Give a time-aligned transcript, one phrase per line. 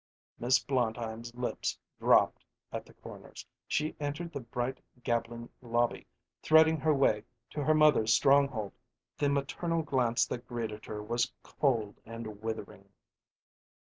[0.39, 3.45] Miss Blondheim's lips drooped at the corners.
[3.67, 6.07] She entered the bright, gabbling lobby,
[6.41, 8.73] threading her way to her mother's stronghold.
[9.19, 12.89] The maternal glance that greeted her was cold and withering.